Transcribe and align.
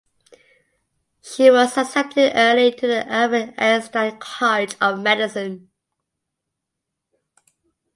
She 1.21 1.51
was 1.51 1.77
accepted 1.77 2.31
early 2.33 2.71
to 2.71 2.87
the 2.87 3.07
Albert 3.07 3.53
Einstein 3.59 4.17
College 4.17 4.75
of 4.81 4.99
Medicine. 4.99 5.69